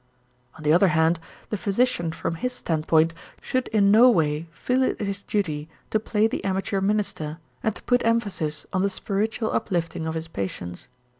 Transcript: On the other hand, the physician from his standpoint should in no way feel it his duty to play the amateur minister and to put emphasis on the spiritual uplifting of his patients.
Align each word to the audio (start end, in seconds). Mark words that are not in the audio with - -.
On 0.57 0.63
the 0.63 0.73
other 0.73 0.87
hand, 0.87 1.19
the 1.51 1.57
physician 1.57 2.11
from 2.11 2.33
his 2.33 2.53
standpoint 2.53 3.13
should 3.39 3.67
in 3.67 3.91
no 3.91 4.09
way 4.09 4.47
feel 4.49 4.81
it 4.81 4.99
his 4.99 5.21
duty 5.21 5.69
to 5.91 5.99
play 5.99 6.25
the 6.25 6.43
amateur 6.43 6.81
minister 6.81 7.37
and 7.61 7.75
to 7.75 7.83
put 7.83 8.03
emphasis 8.03 8.65
on 8.73 8.81
the 8.81 8.89
spiritual 8.89 9.51
uplifting 9.51 10.07
of 10.07 10.15
his 10.15 10.27
patients. 10.27 10.87